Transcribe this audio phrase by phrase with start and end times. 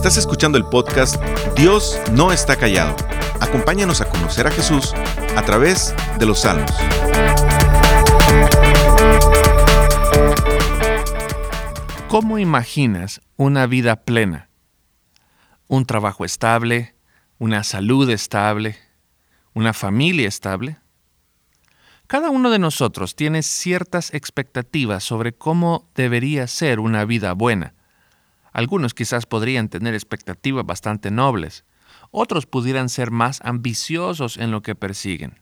[0.00, 1.22] Estás escuchando el podcast
[1.54, 2.96] Dios no está callado.
[3.38, 4.94] Acompáñanos a conocer a Jesús
[5.36, 6.72] a través de los salmos.
[12.08, 14.48] ¿Cómo imaginas una vida plena?
[15.68, 16.94] ¿Un trabajo estable?
[17.38, 18.78] ¿Una salud estable?
[19.52, 20.78] ¿Una familia estable?
[22.06, 27.74] Cada uno de nosotros tiene ciertas expectativas sobre cómo debería ser una vida buena.
[28.52, 31.64] Algunos quizás podrían tener expectativas bastante nobles,
[32.10, 35.40] otros pudieran ser más ambiciosos en lo que persiguen.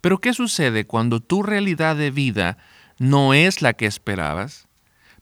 [0.00, 2.58] Pero ¿qué sucede cuando tu realidad de vida
[2.98, 4.68] no es la que esperabas?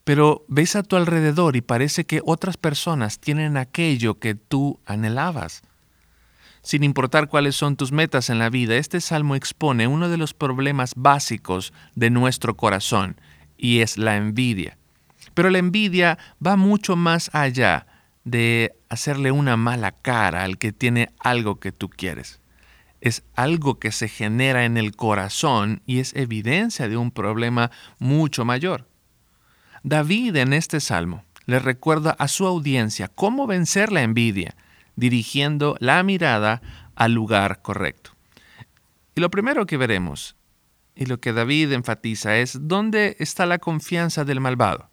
[0.04, 5.62] Pero ves a tu alrededor y parece que otras personas tienen aquello que tú anhelabas.
[6.62, 10.34] Sin importar cuáles son tus metas en la vida, este salmo expone uno de los
[10.34, 13.16] problemas básicos de nuestro corazón,
[13.56, 14.76] y es la envidia.
[15.34, 17.86] Pero la envidia va mucho más allá
[18.24, 22.40] de hacerle una mala cara al que tiene algo que tú quieres.
[23.00, 28.45] Es algo que se genera en el corazón y es evidencia de un problema mucho
[28.45, 28.88] mayor.
[29.82, 34.54] David en este salmo le recuerda a su audiencia cómo vencer la envidia
[34.96, 36.60] dirigiendo la mirada
[36.94, 38.10] al lugar correcto.
[39.15, 40.37] Y lo primero que veremos,
[40.94, 44.90] y lo que David enfatiza, es dónde está la confianza del malvado.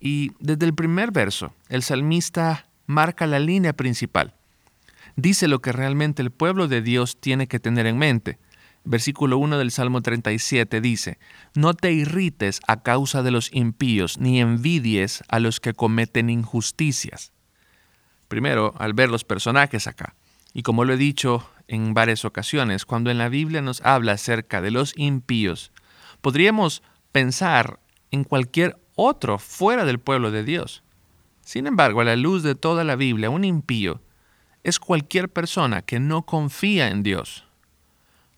[0.00, 4.34] Y desde el primer verso, el salmista marca la línea principal.
[5.16, 8.38] Dice lo que realmente el pueblo de Dios tiene que tener en mente.
[8.84, 11.18] Versículo 1 del Salmo 37 dice,
[11.54, 17.32] No te irrites a causa de los impíos, ni envidies a los que cometen injusticias.
[18.28, 20.14] Primero, al ver los personajes acá.
[20.54, 24.62] Y como lo he dicho en varias ocasiones, cuando en la Biblia nos habla acerca
[24.62, 25.72] de los impíos,
[26.20, 30.82] podríamos pensar en cualquier otro fuera del pueblo de Dios.
[31.40, 34.02] Sin embargo, a la luz de toda la Biblia, un impío
[34.64, 37.46] es cualquier persona que no confía en Dios.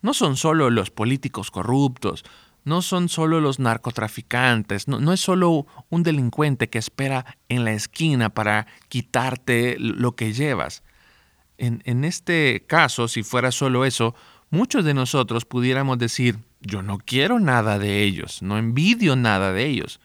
[0.03, 2.23] No son solo los políticos corruptos,
[2.63, 8.29] no son solo los narcotraficantes, no, es solo un delincuente que espera en la esquina
[8.29, 10.83] para quitarte lo que llevas.
[11.57, 14.13] En, en este caso, si fuera solo eso,
[14.51, 19.65] muchos de nosotros pudiéramos decir, yo no quiero nada de ellos, no envidio nada de
[19.65, 19.99] ellos.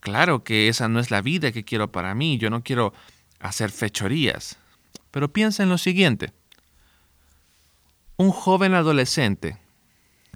[0.00, 2.92] Claro que esa no es la vida que quiero para mí, yo no quiero
[3.38, 4.58] hacer fechorías.
[5.10, 6.32] Pero piensa en lo siguiente.
[8.16, 9.58] Un joven adolescente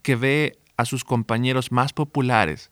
[0.03, 2.71] que ve a sus compañeros más populares,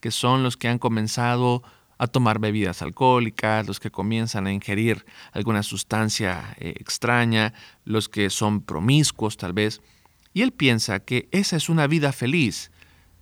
[0.00, 1.62] que son los que han comenzado
[1.98, 7.52] a tomar bebidas alcohólicas, los que comienzan a ingerir alguna sustancia eh, extraña,
[7.84, 9.80] los que son promiscuos tal vez,
[10.32, 12.70] y él piensa que esa es una vida feliz,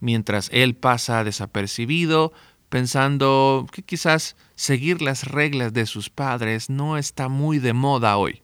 [0.01, 2.35] mientras él pasa desapercibido,
[2.69, 8.43] pensando que quizás seguir las reglas de sus padres no está muy de moda hoy.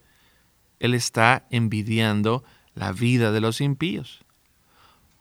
[0.78, 2.44] Él está envidiando
[2.74, 4.24] la vida de los impíos.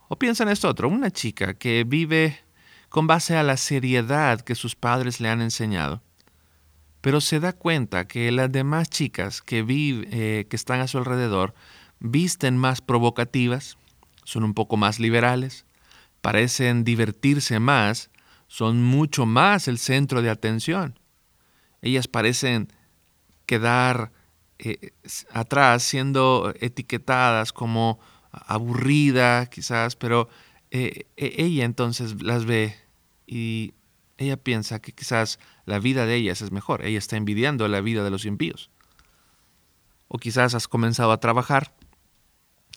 [0.08, 2.40] O piensa en esto otro, una chica que vive
[2.90, 6.02] con base a la seriedad que sus padres le han enseñado,
[7.00, 11.54] pero se da cuenta que las demás chicas que, eh, que están a su alrededor
[12.00, 13.78] visten más provocativas,
[14.24, 15.66] son un poco más liberales,
[16.22, 18.12] parecen divertirse más,
[18.52, 21.00] son mucho más el centro de atención.
[21.82, 22.68] Ellas parecen
[23.46, 24.12] quedar
[24.60, 24.92] eh,
[25.32, 28.02] atrás siendo etiquetadas como
[28.34, 30.28] aburrida quizás, pero
[30.70, 32.76] eh, e, ella entonces las ve
[33.26, 33.74] y
[34.18, 38.04] ella piensa que quizás la vida de ellas es mejor, ella está envidiando la vida
[38.04, 38.70] de los impíos.
[40.10, 41.74] O quizás has comenzado a trabajar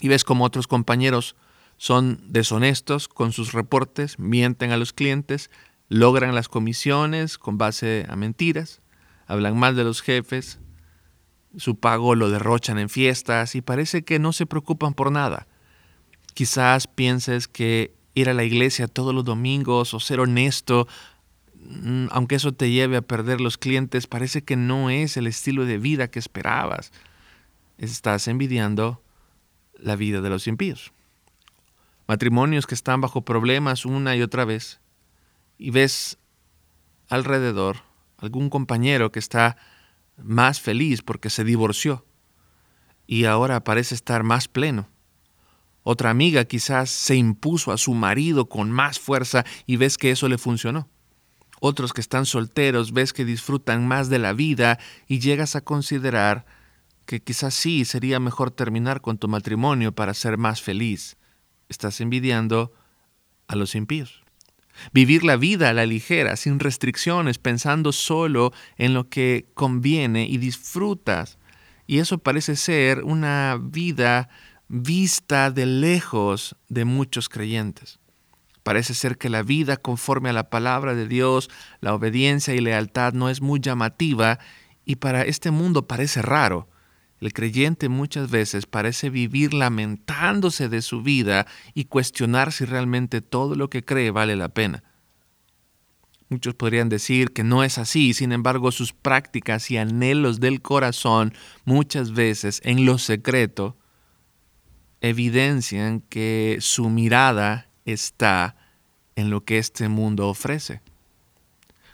[0.01, 1.35] y ves como otros compañeros
[1.77, 5.51] son deshonestos con sus reportes, mienten a los clientes,
[5.89, 8.81] logran las comisiones con base a mentiras,
[9.27, 10.59] hablan mal de los jefes,
[11.57, 15.47] su pago lo derrochan en fiestas y parece que no se preocupan por nada.
[16.35, 20.88] Quizás pienses que ir a la iglesia todos los domingos o ser honesto,
[21.55, 25.65] mm, aunque eso te lleve a perder los clientes, parece que no es el estilo
[25.65, 26.93] de vida que esperabas.
[27.79, 29.03] Estás envidiando
[29.79, 30.93] la vida de los impíos.
[32.06, 34.81] Matrimonios que están bajo problemas una y otra vez
[35.59, 36.19] y ves
[37.09, 37.79] alrededor
[38.19, 39.56] algún compañero que está
[40.17, 42.05] más feliz porque se divorció
[43.06, 44.89] y ahora parece estar más pleno.
[45.83, 50.29] Otra amiga quizás se impuso a su marido con más fuerza y ves que eso
[50.29, 50.89] le funcionó.
[51.61, 56.47] Otros que están solteros ves que disfrutan más de la vida y llegas a considerar
[57.06, 61.19] que quizás sí sería mejor terminar con tu matrimonio para ser más feliz.
[61.69, 62.72] Estás envidiando
[63.46, 64.22] a los impíos.
[64.93, 70.38] Vivir la vida a la ligera, sin restricciones, pensando solo en lo que conviene y
[70.38, 71.38] disfrutas.
[71.87, 74.28] Y eso parece ser una vida
[74.69, 78.00] vista de lejos de muchos creyentes.
[78.62, 81.50] Parece ser que la vida conforme a la palabra de Dios,
[81.81, 84.38] la obediencia y lealtad no es muy llamativa
[84.87, 86.69] y para este mundo parece raro.
[87.25, 93.55] El creyente muchas veces parece vivir lamentándose de su vida y cuestionar si realmente todo
[93.55, 94.85] lo que cree vale la pena.
[96.29, 101.32] Muchos podrían decir que no es así, sin embargo sus prácticas y anhelos del corazón
[101.65, 103.79] muchas veces en lo secreto
[105.00, 108.55] evidencian que su mirada está
[109.17, 110.82] en lo que este mundo ofrece.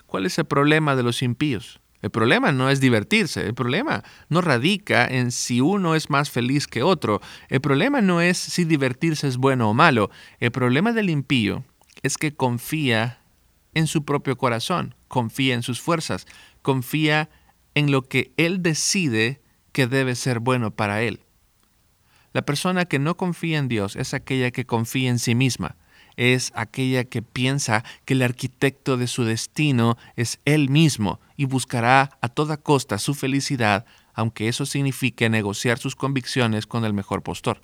[0.06, 1.80] ¿Cuál es el problema de los impíos?
[2.02, 6.66] El problema no es divertirse, el problema no radica en si uno es más feliz
[6.66, 11.10] que otro, el problema no es si divertirse es bueno o malo, el problema del
[11.10, 11.64] impío
[12.02, 13.20] es que confía
[13.74, 16.26] en su propio corazón, confía en sus fuerzas,
[16.62, 17.28] confía
[17.74, 19.42] en lo que él decide
[19.72, 21.20] que debe ser bueno para él.
[22.32, 25.76] La persona que no confía en Dios es aquella que confía en sí misma,
[26.16, 32.18] es aquella que piensa que el arquitecto de su destino es él mismo y buscará
[32.20, 37.60] a toda costa su felicidad, aunque eso signifique negociar sus convicciones con el mejor postor.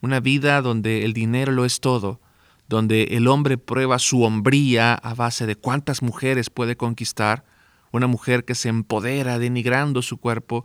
[0.00, 2.20] Una vida donde el dinero lo es todo,
[2.68, 7.44] donde el hombre prueba su hombría a base de cuántas mujeres puede conquistar,
[7.92, 10.64] una mujer que se empodera denigrando su cuerpo,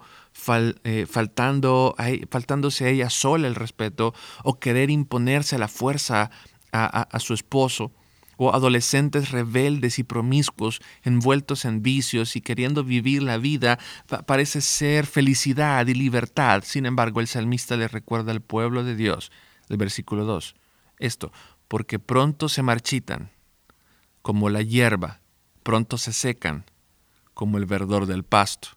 [0.83, 1.95] eh, faltando
[2.29, 4.13] faltándose a ella sola el respeto,
[4.43, 6.31] o querer imponerse a la fuerza
[6.71, 7.91] a, su esposo,
[8.37, 13.79] o adolescentes rebeldes y promiscuos, envueltos en vicios y queriendo vivir la vida,
[14.27, 16.63] parece ser felicidad y libertad.
[16.63, 19.31] Sin embargo, el salmista le recuerda al pueblo de Dios,
[19.69, 20.55] el versículo 2,
[20.99, 21.31] esto,
[21.67, 23.31] porque pronto se marchitan,
[24.21, 25.21] como la hierba,
[25.63, 26.65] pronto se secan,
[27.33, 28.69] como el verdor del pasto.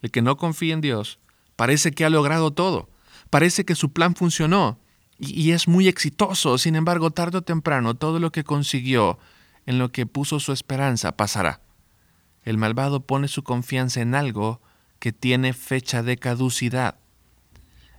[0.00, 1.18] El que no confía en Dios
[1.56, 2.88] parece que ha logrado todo,
[3.30, 4.78] parece que su plan funcionó,
[5.18, 6.58] y, es muy exitoso.
[6.58, 9.18] Sin embargo, tarde o temprano, todo lo que consiguió,
[9.66, 11.60] en lo que puso su esperanza, pasará.
[12.44, 14.62] El malvado pone su confianza en algo
[14.98, 16.96] que tiene fecha de caducidad.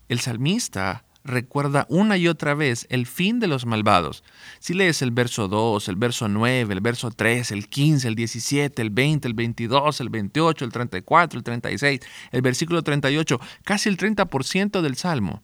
[0.07, 4.23] El salmista recuerda una y otra vez el fin de los malvados.
[4.59, 8.81] Si lees el verso 2, el verso 9, el verso 3, el 15, el 17,
[8.81, 11.99] el 20, el 22, el 28, el 34, el 36,
[12.31, 15.43] el versículo 38, casi el 30% del salmo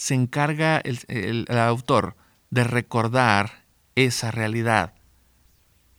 [0.00, 2.16] se encarga el, autor
[2.48, 3.66] de recordar
[3.96, 4.94] esa realidad.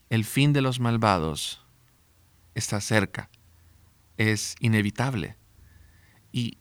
[0.09, 1.63] El fin de los malvados
[2.56, 3.30] está cerca,
[4.18, 5.38] es inevitable.
[6.31, 6.57] Y,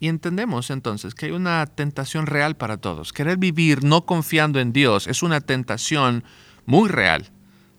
[0.00, 3.12] y, entendemos entonces que hay una tentación real para todos.
[3.12, 6.24] Querer vivir no confiando en Dios es una tentación
[6.64, 7.30] muy real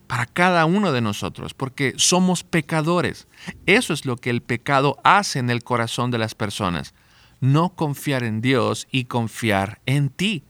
[0.05, 3.27] para cada uno de nosotros, porque somos pecadores.
[3.65, 6.93] Eso es lo que el pecado hace en el corazón de las personas
[7.41, 10.43] no confiar en Dios y confiar en ti.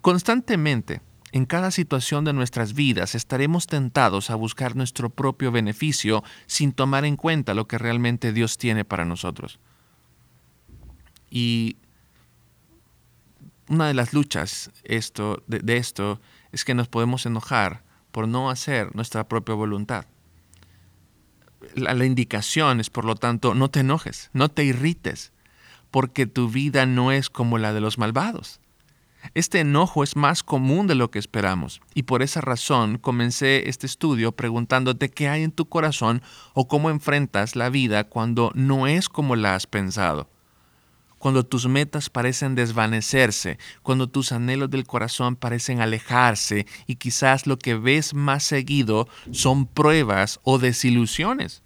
[0.00, 1.00] Constantemente,
[1.32, 7.04] en cada situación de nuestras vidas estaremos tentados a buscar nuestro propio beneficio sin tomar
[7.04, 9.58] en cuenta lo que realmente Dios tiene para nosotros.
[11.28, 11.76] Y
[13.68, 16.20] una de las luchas esto, de, esto
[16.52, 17.82] es que nos podemos enojar
[18.12, 20.06] por no hacer nuestra propia voluntad.
[21.74, 25.32] la indicación es, por lo tanto, no te enojes, no te irrites,
[25.90, 28.60] porque tu vida no es como la de los malvados.
[29.34, 33.86] Este enojo es más común de lo que esperamos y por esa razón comencé este
[33.86, 36.22] estudio preguntándote qué hay en tu corazón
[36.54, 40.28] o cómo enfrentas la vida cuando no es como la has pensado.
[41.18, 47.58] Cuando tus metas parecen desvanecerse, cuando tus anhelos del corazón parecen alejarse y quizás lo
[47.58, 51.62] que ves más seguido son pruebas o desilusiones.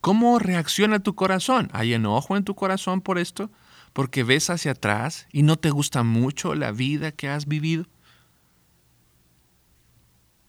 [0.00, 1.68] ¿Cómo reacciona tu corazón?
[1.72, 3.50] ¿Hay enojo en tu corazón por esto?
[3.92, 7.86] ¿Porque ves hacia atrás y no te gusta mucho la vida que has vivido?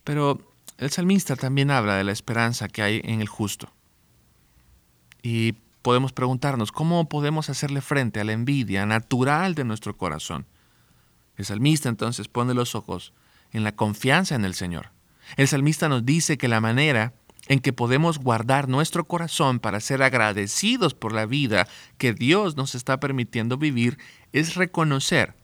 [0.04, 0.40] Pero
[0.78, 3.72] el salmista también habla de la esperanza que hay en el justo.
[5.22, 10.46] Y podemos preguntarnos, ¿cómo podemos hacerle frente a la envidia natural de nuestro corazón?
[11.36, 13.14] El salmista entonces pone los ojos
[13.52, 14.92] en la confianza en el Señor.
[15.38, 17.14] El salmista nos dice que la manera
[17.48, 21.68] en que podemos guardar nuestro corazón para ser agradecidos por la vida
[21.98, 23.98] que Dios nos está permitiendo vivir
[24.34, 25.36] es reconocer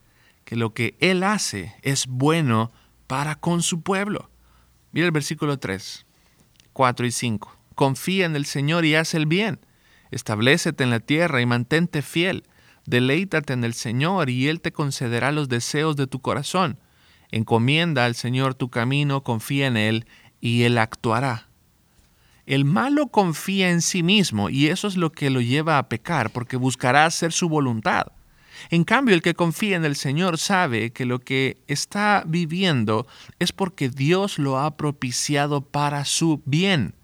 [0.44, 2.72] que lo que Él hace es bueno
[3.06, 4.30] para con su pueblo.
[4.92, 6.06] Mira el versículo 3,
[6.72, 7.56] 4 y 5.
[7.74, 9.60] Confía en el Señor y haz el bien.
[10.10, 12.44] Establecete en la tierra y mantente fiel.
[12.86, 16.78] Deleítate en el Señor y Él te concederá los deseos de tu corazón.
[17.32, 20.06] Encomienda al Señor tu camino, confía en Él
[20.40, 21.45] y Él actuará.
[22.46, 26.30] El malo confía en sí mismo y eso es lo que lo lleva a pecar,
[26.30, 28.06] porque buscará hacer su voluntad.
[28.70, 33.06] En cambio, el que confía en el Señor sabe que lo que está viviendo
[33.40, 36.94] es porque Dios lo ha propiciado para su bien.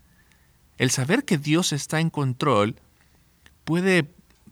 [0.79, 2.77] El saber que Dios está en control
[3.65, 4.05] puede,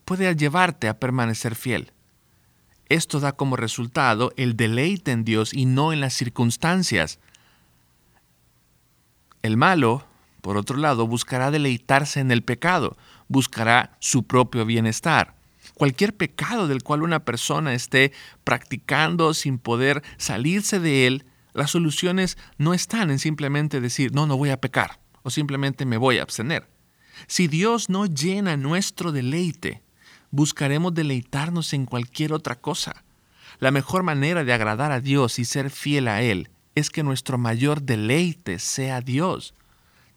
[0.04, 1.92] puede llevarte a permanecer fiel.
[2.88, 7.20] Esto da como resultado el deleite en Dios y no en las circunstancias.
[9.42, 10.04] El malo,
[10.40, 12.96] por otro lado, buscará deleitarse en el pecado,
[13.28, 15.34] buscará su propio bienestar.
[15.74, 18.12] Cualquier pecado del cual una persona esté
[18.44, 24.36] practicando sin poder salirse de él, las soluciones no están en simplemente decir, no, no
[24.36, 26.68] voy a pecar, o simplemente me voy a abstener.
[27.26, 29.82] Si Dios no llena nuestro deleite,
[30.30, 33.04] buscaremos deleitarnos en cualquier otra cosa.
[33.58, 37.36] La mejor manera de agradar a Dios y ser fiel a Él es que nuestro
[37.36, 39.54] mayor deleite sea Dios.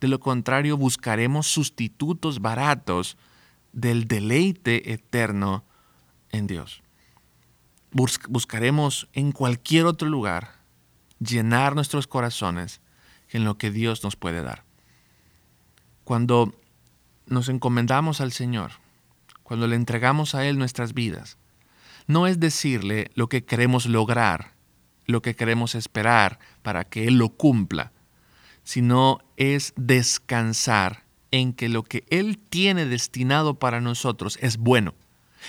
[0.04, 3.16] De lo contrario, buscaremos sustitutos baratos
[3.72, 5.64] del deleite eterno
[6.30, 6.84] en Dios.
[7.90, 10.56] buscaremos en cualquier otro lugar
[11.20, 12.82] llenar nuestros corazones
[13.30, 14.66] en lo que Dios nos puede dar.
[16.04, 16.54] Cuando
[17.26, 18.72] nos encomendamos al Señor,
[19.42, 21.38] cuando le entregamos a Él nuestras vidas,
[22.08, 24.52] no es decirle lo que queremos lograr,
[25.06, 27.93] lo que queremos esperar para que Él lo cumpla,
[28.64, 34.94] sino es descansar en que lo que Él tiene destinado para nosotros es bueno.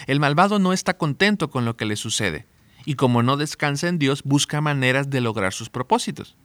[0.07, 2.47] El malvado no está contento con lo que le sucede,
[2.85, 6.37] y como no descansa en Dios, busca maneras de lograr sus propósitos.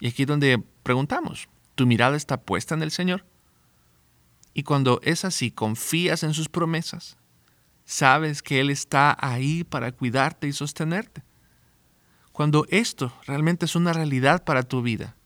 [0.00, 3.24] Y aquí es donde preguntamos, ¿tu mirada está puesta en el Señor?
[4.54, 7.16] Y cuando es así, confías en sus promesas,
[7.84, 11.22] sabes que Él está ahí para cuidarte y sostenerte.
[12.32, 15.16] Cuando esto realmente es una realidad para tu vida,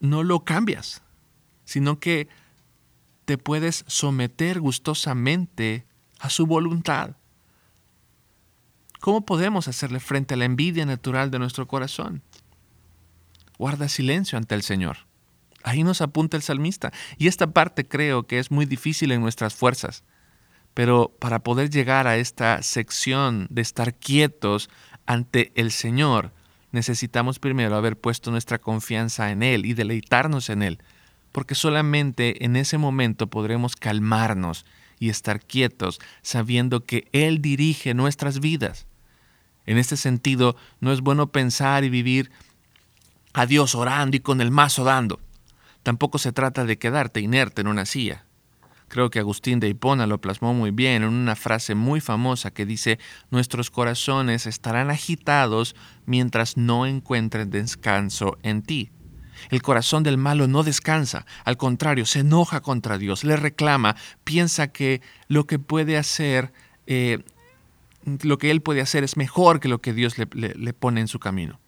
[0.00, 1.02] no lo cambias,
[1.64, 2.28] sino que
[3.24, 5.86] te puedes someter gustosamente
[6.18, 7.16] a su voluntad.
[9.00, 12.22] ¿Cómo podemos hacerle frente a la envidia natural de nuestro corazón?
[13.56, 14.98] Guarda silencio ante el Señor.
[15.62, 16.92] Ahí nos apunta el salmista.
[17.18, 20.04] Y esta parte creo que es muy difícil en nuestras fuerzas.
[20.74, 24.70] Pero para poder llegar a esta sección de estar quietos
[25.06, 26.32] ante el Señor,
[26.72, 30.78] necesitamos primero haber puesto nuestra confianza en Él y deleitarnos en Él,
[31.32, 34.64] porque solamente en ese momento podremos calmarnos
[34.98, 38.86] y estar quietos sabiendo que Él dirige nuestras vidas.
[39.66, 42.30] En este sentido, no es bueno pensar y vivir
[43.32, 45.20] a Dios orando y con el mazo dando.
[45.82, 48.24] Tampoco se trata de quedarte inerte en una silla.
[48.90, 52.66] Creo que Agustín de Hipona lo plasmó muy bien en una frase muy famosa que
[52.66, 52.98] dice,
[53.30, 58.90] nuestros corazones estarán agitados mientras no encuentren descanso en ti.
[59.50, 63.94] El corazón del malo no descansa, al contrario, se enoja contra Dios, le reclama,
[64.24, 66.52] piensa que lo que puede hacer,
[66.88, 67.22] eh,
[68.22, 71.20] lo que él puede hacer es mejor que lo que Dios le pone en su
[71.20, 71.60] camino.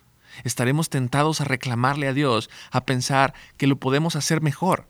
[0.43, 4.88] Estaremos tentados a reclamarle a Dios, a pensar que lo podemos hacer mejor,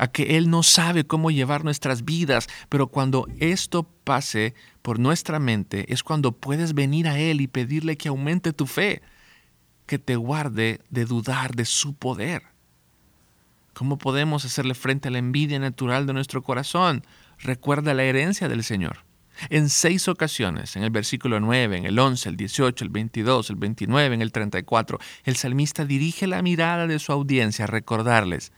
[0.00, 5.38] a que Él no sabe cómo llevar nuestras vidas, pero cuando esto pase por nuestra
[5.38, 9.02] mente es cuando puedes venir a Él y pedirle que aumente tu fe,
[9.84, 12.44] que te guarde de dudar de su poder.
[13.74, 17.04] ¿Cómo podemos hacerle frente a la envidia natural de nuestro corazón?
[17.38, 19.04] Recuerda la herencia del Señor.
[19.50, 23.56] En seis ocasiones, en el versículo 9, en el 11, el 18, el 22, el
[23.56, 28.50] 29, en el 34, el salmista dirige la mirada de su audiencia a recordarles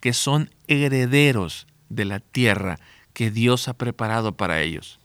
[0.00, 2.78] que son herederos de la tierra
[3.12, 4.98] que Dios ha preparado para ellos.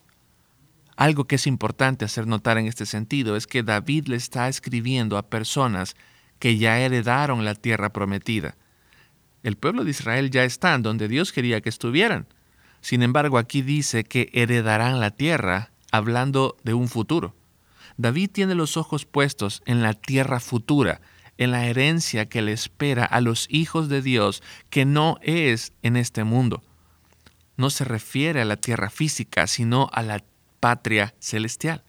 [0.97, 5.17] Algo que es importante hacer notar en este sentido es que David le está escribiendo
[5.17, 5.95] a personas
[6.37, 8.55] que ya heredaron la tierra prometida.
[9.43, 12.27] El pueblo de Israel ya está donde Dios quería que estuvieran.
[12.81, 17.35] Sin embargo, aquí dice que heredarán la tierra, hablando de un futuro.
[17.97, 21.01] David tiene los ojos puestos en la tierra futura,
[21.41, 25.97] en la herencia que le espera a los hijos de Dios, que no es en
[25.97, 26.61] este mundo.
[27.57, 30.23] No se refiere a la tierra física, sino a la
[30.59, 31.83] patria celestial.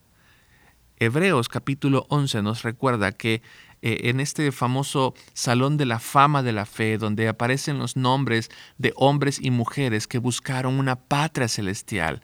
[0.97, 3.42] Hebreos capítulo 11 nos recuerda que
[3.82, 8.49] eh, en este famoso Salón de la Fama de la Fe, donde aparecen los nombres
[8.78, 12.23] de hombres y mujeres que buscaron una patria celestial,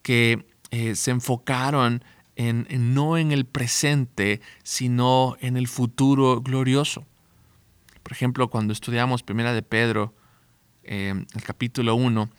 [0.00, 2.02] que eh, se enfocaron
[2.36, 7.04] en, no en el presente, sino en el futuro glorioso.
[8.02, 10.14] Por ejemplo, cuando estudiamos Primera de Pedro,
[10.84, 12.30] eh, el capítulo 1,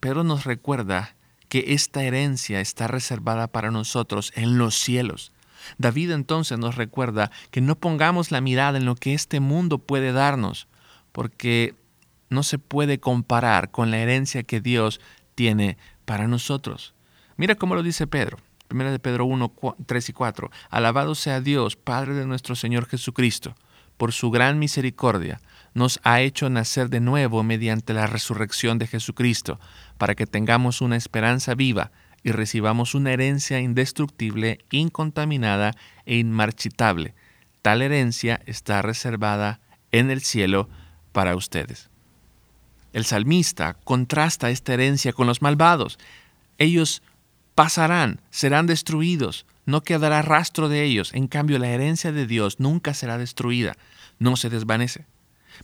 [0.00, 1.16] Pedro nos recuerda
[1.48, 5.32] que esta herencia está reservada para nosotros en los cielos
[5.76, 10.12] David entonces nos recuerda que no pongamos la mirada en lo que este mundo puede
[10.12, 10.68] darnos,
[11.12, 11.74] porque
[12.30, 15.00] no se puede comparar con la herencia que Dios
[15.34, 16.94] tiene para nosotros.
[17.36, 18.38] Mira cómo lo dice Pedro.
[18.70, 19.52] 1 de Pedro 1,
[19.86, 20.50] 3 y 4.
[20.70, 23.54] Alabado sea Dios, Padre de nuestro Señor Jesucristo,
[23.96, 25.40] por su gran misericordia,
[25.74, 29.58] nos ha hecho nacer de nuevo mediante la resurrección de Jesucristo,
[29.96, 31.90] para que tengamos una esperanza viva
[32.22, 37.14] y recibamos una herencia indestructible, incontaminada e inmarchitable.
[37.62, 39.60] Tal herencia está reservada
[39.92, 40.68] en el cielo
[41.12, 41.90] para ustedes.
[42.92, 45.98] El salmista contrasta esta herencia con los malvados.
[46.58, 47.02] Ellos
[47.58, 51.12] pasarán, serán destruidos, no quedará rastro de ellos.
[51.12, 53.76] En cambio, la herencia de Dios nunca será destruida,
[54.20, 55.06] no se desvanece.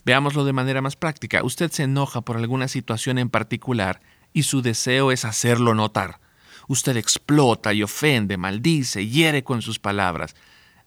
[0.03, 1.41] Veámoslo de manera más práctica.
[1.41, 4.01] Usted se enoja por alguna situación en particular
[4.33, 6.19] y su deseo es hacerlo notar.
[6.67, 10.35] Usted explota y ofende, maldice, hiere con sus palabras.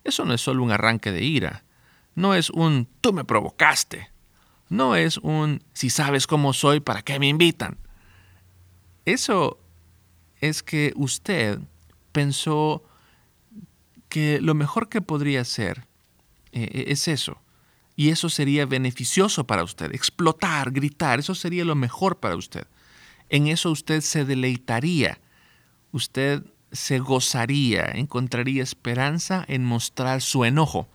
[0.05, 1.65] Eso no es solo un arranque de ira.
[2.17, 4.11] No es un tú me provocaste.
[4.69, 7.79] No es un si sabes cómo soy, ¿para qué me invitan?
[9.07, 9.59] Eso
[10.41, 11.59] es que usted
[12.13, 12.83] pensó
[14.09, 15.87] que lo mejor que podría hacer
[16.53, 17.39] eh, es eso.
[17.97, 19.93] Y eso sería beneficioso para usted.
[19.93, 22.67] Explotar, gritar, eso sería lo mejor para usted.
[23.29, 25.19] En eso usted se deleitaría
[25.93, 30.89] usted se gozaría, encontraría esperanza en mostrar su enojo.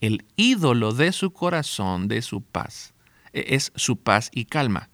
[0.00, 2.94] El ídolo de su corazón, de su paz,
[3.32, 4.88] e-, es su paz y calma.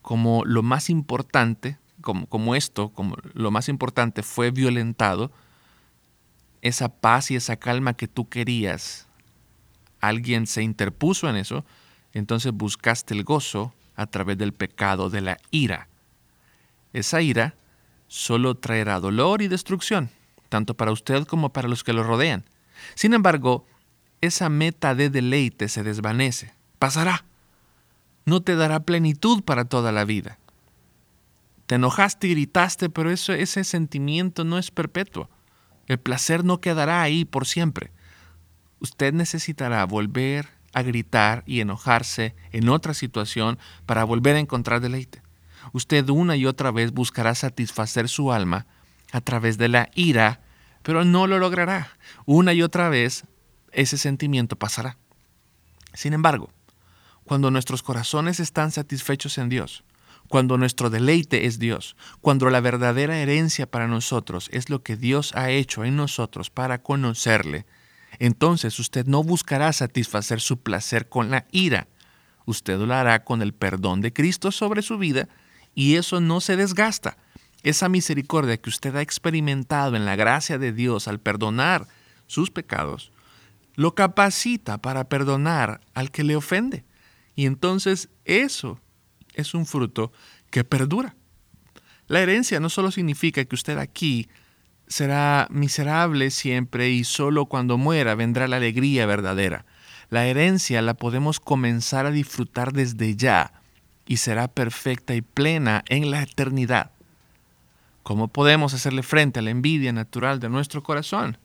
[0.00, 5.32] Como lo más importante, como, esto, como lo más importante fue violentado,
[6.60, 9.08] esa paz y esa calma que tú querías,
[10.00, 11.64] alguien se interpuso en eso,
[12.12, 15.88] entonces buscaste el gozo a través del pecado de la ira.
[16.92, 17.54] Esa ira
[18.08, 20.10] solo traerá dolor y destrucción,
[20.48, 22.44] tanto para usted como para los que lo rodean.
[22.94, 23.66] Sin embargo,
[24.20, 27.24] esa meta de deleite se desvanece, pasará.
[28.24, 30.38] No te dará plenitud para toda la vida.
[31.72, 35.30] Te enojaste y gritaste, pero ese sentimiento no es perpetuo.
[35.86, 37.92] El placer no quedará ahí por siempre.
[38.78, 45.22] Usted necesitará volver a gritar y enojarse en otra situación para volver a encontrar deleite
[45.72, 48.66] usted una y otra vez buscará satisfacer su alma
[49.10, 50.42] a través de la ira,
[50.82, 51.96] pero no lo logrará.
[52.26, 53.24] Una y otra vez
[53.70, 54.98] ese sentimiento pasará.
[55.94, 56.50] Sin embargo,
[57.24, 59.84] cuando nuestros corazones están satisfechos en Dios,
[60.32, 65.34] cuando nuestro deleite es Dios, cuando la verdadera herencia para nosotros es lo que Dios
[65.34, 67.66] ha hecho en nosotros para conocerle,
[68.18, 71.86] entonces usted no buscará satisfacer su placer con la ira,
[72.46, 75.28] usted lo hará con el perdón de Cristo sobre su vida
[75.74, 77.18] y eso no se desgasta.
[77.62, 81.88] Esa misericordia que usted ha experimentado en la gracia de Dios al perdonar
[82.26, 83.12] sus pecados,
[83.74, 86.86] lo capacita para perdonar al que le ofende.
[87.34, 88.80] Y entonces eso
[89.34, 90.12] es un fruto
[90.50, 91.16] que perdura.
[92.08, 94.28] La herencia no solo significa que usted aquí
[94.86, 99.64] será miserable siempre y solo cuando muera vendrá la alegría verdadera.
[100.10, 103.54] La herencia la podemos comenzar a disfrutar desde ya
[104.06, 106.90] y será perfecta y plena en la eternidad.
[108.02, 111.38] ¿Cómo podemos hacerle frente a la envidia natural de nuestro corazón?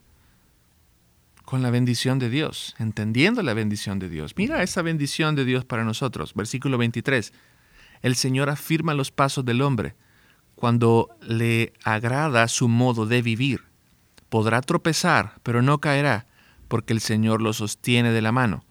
[1.46, 4.34] Con la bendición de Dios, entendiendo la bendición de Dios.
[4.36, 6.34] Mira esa bendición de Dios para nosotros.
[6.34, 7.32] Versículo 23.
[8.02, 9.96] El Señor afirma los pasos del hombre
[10.56, 13.64] cuando le agrada su modo de vivir.
[14.30, 16.28] Podrá tropezar, pero no caerá,
[16.68, 18.64] porque el Señor lo sostiene de la mano.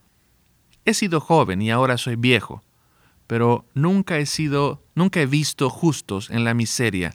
[0.84, 2.62] He sido joven y ahora soy viejo
[3.26, 7.14] pero nunca he sido, nunca he visto justos en la miseria,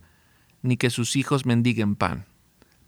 [0.62, 2.26] ni que sus hijos mendiguen pan.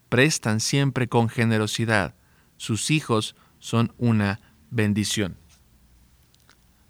[0.10, 2.16] Prestan siempre con generosidad.
[2.58, 5.38] Sus hijos son una bendición.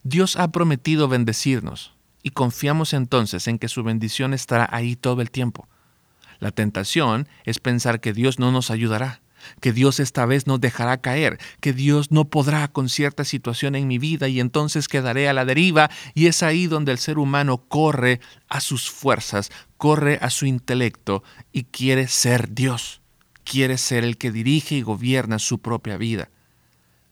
[0.04, 1.93] Dios ha prometido bendecirnos
[2.24, 5.68] y confiamos entonces en que su bendición estará ahí todo el tiempo.
[6.40, 9.22] La tentación es pensar que Dios no nos ayudará,
[9.60, 13.88] que Dios esta vez nos dejará caer, que Dios no podrá con cierta situación en
[13.88, 17.58] mi vida y entonces quedaré a la deriva y es ahí donde el ser humano
[17.68, 23.02] corre a sus fuerzas, corre a su intelecto y quiere ser Dios,
[23.44, 26.30] quiere ser el que dirige y gobierna su propia vida.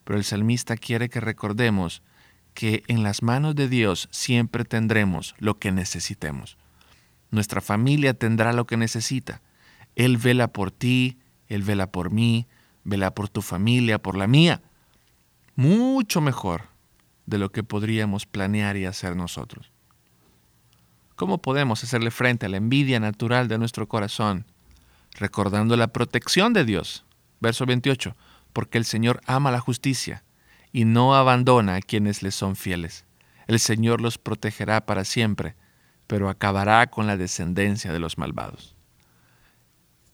[0.06, 2.02] Pero el salmista quiere que recordemos
[2.62, 6.58] que en las manos de Dios siempre tendremos lo que necesitemos.
[7.32, 9.42] Nuestra familia tendrá lo que necesita.
[9.96, 12.46] Él vela por ti, él vela por mí,
[12.84, 14.62] vela por tu familia, por la mía.
[15.56, 16.66] Mucho mejor
[17.26, 19.72] de lo que podríamos planear y hacer nosotros.
[21.16, 24.46] ¿Cómo podemos hacerle frente a la envidia natural de nuestro corazón?
[25.16, 27.06] Recordando la protección de Dios,
[27.40, 28.16] Verso 28,
[28.54, 30.24] porque el Señor ama la justicia
[30.72, 33.06] y no abandona a quienes le son fieles.
[33.48, 35.56] El Señor los protegerá para siempre,
[36.08, 38.76] pero acabará con la descendencia de los malvados.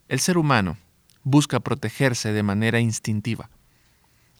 [0.08, 0.78] El ser humano
[1.24, 3.50] busca protegerse de manera instintiva.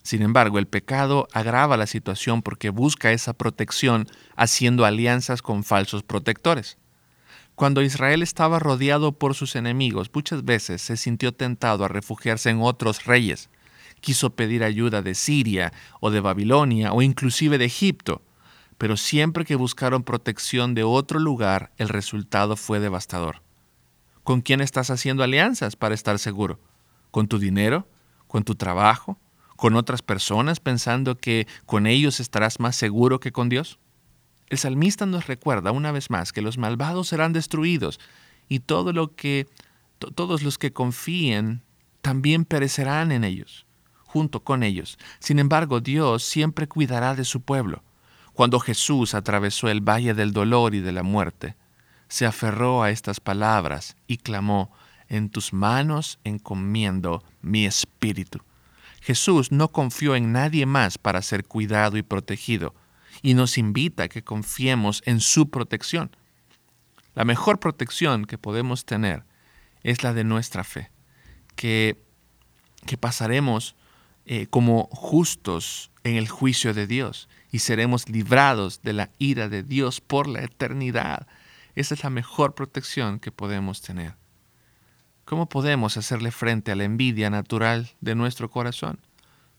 [0.04, 6.04] Sin embargo, el pecado agrava la situación porque busca esa protección haciendo alianzas con falsos
[6.04, 6.78] protectores.
[7.56, 12.62] Cuando Israel estaba rodeado por sus enemigos, muchas veces se sintió tentado a refugiarse en
[12.62, 13.50] otros reyes.
[14.02, 18.22] Quiso pedir ayuda de Siria o de Babilonia o inclusive de Egipto,
[18.78, 23.42] pero siempre que buscaron protección de otro lugar, el resultado fue devastador.
[24.24, 26.60] ¿Con quién estás haciendo alianzas para estar seguro?
[27.12, 27.88] ¿Con tu dinero?
[28.28, 29.18] ¿Con tu trabajo?
[29.58, 33.80] con otras personas pensando que con ellos estarás más seguro que con Dios?
[34.48, 38.00] El salmista nos recuerda una vez más que los malvados serán destruidos
[38.48, 39.48] y todo lo que
[39.98, 41.64] todos los que confíen
[42.02, 43.66] también perecerán en ellos,
[44.08, 44.98] junto con ellos.
[45.20, 47.84] Sin embargo, Dios siempre cuidará de su pueblo.
[48.34, 51.56] Cuando Jesús atravesó el valle del dolor y de la muerte,
[52.08, 54.72] se aferró a estas palabras y clamó,
[55.10, 58.40] En tus manos encomiendo mi espíritu.
[59.02, 62.76] Jesús no confió en nadie más para ser cuidado y protegido,
[63.22, 66.16] y nos invita a que confiemos en su protección.
[67.14, 69.24] La mejor protección que podemos tener
[69.84, 70.92] es la de nuestra fe,
[71.56, 72.04] que,
[72.86, 73.76] que pasaremos
[74.30, 79.64] eh, como justos en el juicio de Dios y seremos librados de la ira de
[79.64, 81.28] Dios por la eternidad.
[81.76, 84.16] Esa es la mejor protección que podemos tener.
[85.24, 89.00] ¿Cómo podemos hacerle frente a la envidia natural de nuestro corazón?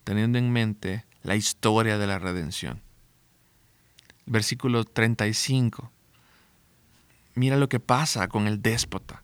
[0.03, 2.79] Teniendo en mente la historia de la redención.
[4.27, 5.91] Versículo 35.
[7.33, 9.23] Mira lo que pasa con el déspota.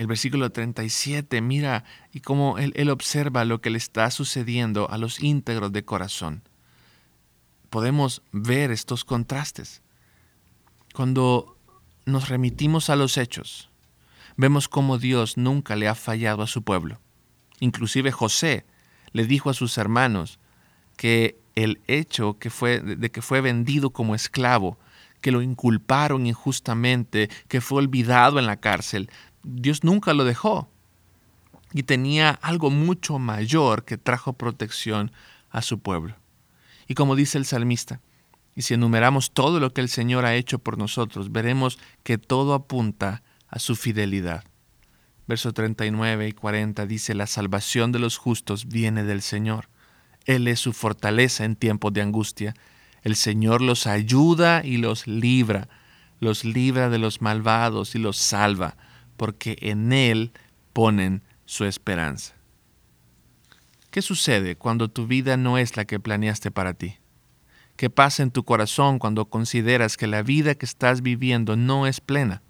[0.00, 4.96] El versículo 37, mira y cómo él, él observa lo que le está sucediendo a
[4.96, 6.42] los íntegros de corazón.
[7.68, 9.82] Podemos ver estos contrastes.
[10.94, 11.54] Cuando
[12.06, 13.68] nos remitimos a los hechos,
[14.38, 16.98] vemos cómo Dios nunca le ha fallado a su pueblo.
[17.58, 18.64] Inclusive José
[19.12, 20.38] le dijo a sus hermanos
[20.96, 24.78] que el hecho que fue, de que fue vendido como esclavo,
[25.20, 29.10] que lo inculparon injustamente, que fue olvidado en la cárcel,
[29.42, 30.68] Dios nunca lo dejó.
[31.72, 35.12] Y tenía algo mucho mayor que trajo protección
[35.50, 36.16] a su pueblo.
[36.88, 38.00] Y como dice el salmista,
[38.56, 42.54] y si enumeramos todo lo que el Señor ha hecho por nosotros, veremos que todo
[42.54, 44.44] apunta a su fidelidad.
[45.26, 49.68] Verso 39 y 40 dice, la salvación de los justos viene del Señor.
[50.26, 52.54] Él es su fortaleza en tiempos de angustia.
[53.02, 55.68] El Señor los ayuda y los libra,
[56.18, 58.76] los libra de los malvados y los salva,
[59.20, 60.32] porque en Él
[60.72, 62.32] ponen su esperanza.
[63.90, 66.96] ¿Qué sucede cuando tu vida no es la que planeaste para ti?
[67.76, 72.00] ¿Qué pasa en tu corazón cuando consideras que la vida que estás viviendo no es
[72.00, 72.40] plena?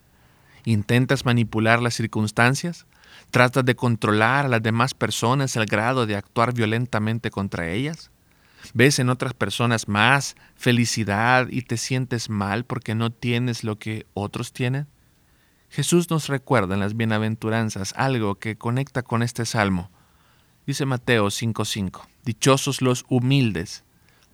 [0.64, 2.86] ¿Intentas manipular las circunstancias?
[3.32, 8.12] ¿Tratas de controlar a las demás personas al grado de actuar violentamente contra ellas?
[8.74, 14.06] ¿Ves en otras personas más felicidad y te sientes mal porque no tienes lo que
[14.14, 14.86] otros tienen?
[15.70, 19.88] Jesús nos recuerda en las bienaventuranzas algo que conecta con este salmo.
[20.66, 23.84] Dice Mateo 5:5, Dichosos los humildes,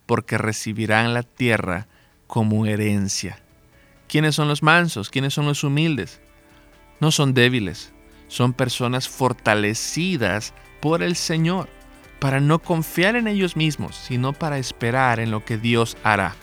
[0.06, 1.88] porque recibirán la tierra
[2.26, 3.42] como herencia.
[4.08, 5.10] ¿Quiénes son los mansos?
[5.10, 6.20] ¿Quiénes son los humildes?
[7.00, 7.92] No son débiles,
[8.28, 11.68] son personas fortalecidas por el Señor
[12.18, 16.34] para no confiar en ellos mismos, sino para esperar en lo que Dios hará.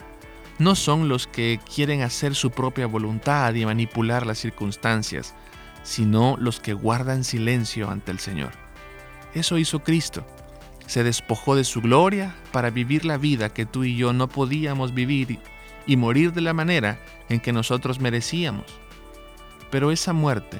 [0.59, 5.33] No son los que quieren hacer su propia voluntad y manipular las circunstancias,
[5.83, 8.51] sino los que guardan silencio ante el Señor.
[9.33, 10.25] Eso hizo Cristo.
[10.85, 14.93] Se despojó de su gloria para vivir la vida que tú y yo no podíamos
[14.93, 15.39] vivir
[15.87, 18.65] y morir de la manera en que nosotros merecíamos.
[19.71, 20.59] Pero esa muerte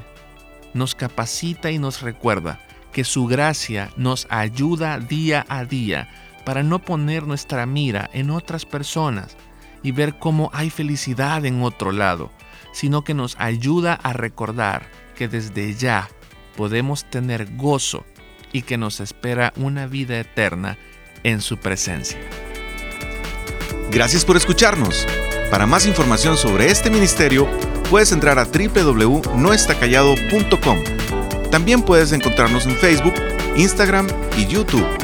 [0.73, 2.59] nos capacita y nos recuerda
[2.91, 6.09] que su gracia nos ayuda día a día
[6.45, 9.37] para no poner nuestra mira en otras personas
[9.83, 12.31] y ver cómo hay felicidad en otro lado,
[12.71, 16.09] sino que nos ayuda a recordar que desde ya
[16.55, 18.05] podemos tener gozo
[18.51, 20.77] y que nos espera una vida eterna
[21.23, 22.19] en su presencia.
[23.91, 25.05] Gracias por escucharnos.
[25.51, 27.47] Para más información sobre este ministerio,
[27.89, 30.83] puedes entrar a www.noestacallado.com.
[31.51, 33.13] También puedes encontrarnos en Facebook,
[33.55, 35.02] Instagram y YouTube.